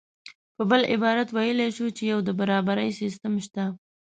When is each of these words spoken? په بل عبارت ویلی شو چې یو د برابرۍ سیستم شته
په 0.55 0.63
بل 0.71 0.81
عبارت 0.93 1.27
ویلی 1.31 1.69
شو 1.77 1.87
چې 1.97 2.03
یو 2.11 2.19
د 2.27 2.29
برابرۍ 2.39 2.89
سیستم 3.01 3.33
شته 3.45 3.63